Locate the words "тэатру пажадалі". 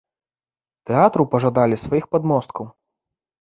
0.91-1.75